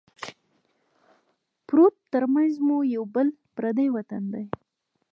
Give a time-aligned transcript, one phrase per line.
[1.67, 4.45] پروت ترمنځه مو یو یا بل پردی وطن دی